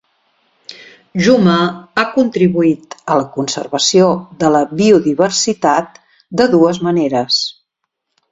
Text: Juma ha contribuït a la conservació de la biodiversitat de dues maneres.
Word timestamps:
Juma 1.25 1.57
ha 1.97 2.05
contribuït 2.13 2.95
a 3.15 3.19
la 3.19 3.27
conservació 3.35 4.09
de 4.43 4.51
la 4.57 4.63
biodiversitat 4.81 6.01
de 6.41 6.51
dues 6.57 6.81
maneres. 6.89 7.39